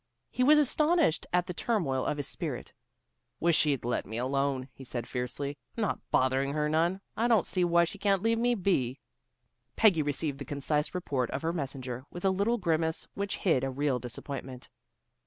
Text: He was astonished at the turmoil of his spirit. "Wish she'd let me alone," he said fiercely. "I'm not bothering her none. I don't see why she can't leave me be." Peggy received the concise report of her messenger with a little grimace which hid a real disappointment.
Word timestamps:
He 0.31 0.43
was 0.43 0.57
astonished 0.57 1.27
at 1.31 1.45
the 1.45 1.53
turmoil 1.53 2.03
of 2.05 2.17
his 2.17 2.27
spirit. 2.27 2.73
"Wish 3.39 3.55
she'd 3.55 3.85
let 3.85 4.03
me 4.03 4.17
alone," 4.17 4.67
he 4.73 4.83
said 4.83 5.05
fiercely. 5.07 5.59
"I'm 5.77 5.83
not 5.83 5.99
bothering 6.09 6.53
her 6.53 6.67
none. 6.67 7.01
I 7.15 7.27
don't 7.27 7.45
see 7.45 7.63
why 7.63 7.83
she 7.83 7.99
can't 7.99 8.23
leave 8.23 8.39
me 8.39 8.55
be." 8.55 8.99
Peggy 9.75 10.01
received 10.01 10.39
the 10.39 10.43
concise 10.43 10.95
report 10.95 11.29
of 11.29 11.43
her 11.43 11.53
messenger 11.53 12.03
with 12.09 12.25
a 12.25 12.31
little 12.31 12.57
grimace 12.57 13.07
which 13.13 13.37
hid 13.37 13.63
a 13.63 13.69
real 13.69 13.99
disappointment. 13.99 14.69